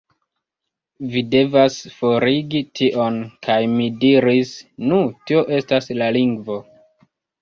Vi 1.15 1.21
devas 1.33 1.75
forigi 1.97 2.61
tion" 2.79 3.19
kaj 3.49 3.57
mi 3.75 3.91
diris, 4.05 4.55
"Nu, 4.93 4.99
tio 5.29 5.45
estas 5.59 5.91
la 6.01 6.09
lingvo. 6.17 6.59